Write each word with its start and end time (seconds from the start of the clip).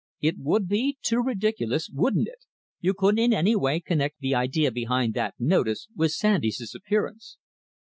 "It 0.19 0.39
would 0.39 0.67
be 0.67 0.97
too 1.03 1.19
ridiculous, 1.19 1.87
wouldn't 1.93 2.27
it 2.27 2.47
you 2.79 2.95
couldn't 2.95 3.19
in 3.23 3.33
any 3.33 3.55
way 3.55 3.79
connect 3.79 4.17
the 4.19 4.33
idea 4.33 4.71
behind 4.71 5.13
that 5.13 5.35
notice 5.37 5.87
with 5.95 6.11
Sandy's 6.11 6.57
disappearance?" 6.57 7.37